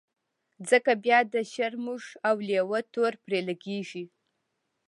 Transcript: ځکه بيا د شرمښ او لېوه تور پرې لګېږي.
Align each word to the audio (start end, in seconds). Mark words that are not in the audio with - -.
ځکه 0.69 0.91
بيا 1.03 1.19
د 1.33 1.35
شرمښ 1.53 2.03
او 2.27 2.35
لېوه 2.47 2.79
تور 2.93 3.13
پرې 3.23 3.39
لګېږي. 3.49 4.05